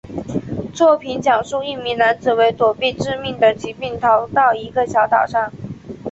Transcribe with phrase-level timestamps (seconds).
[0.73, 5.51] 作品讲述一名男子为躲避致命的疾病逃到一个小岛上。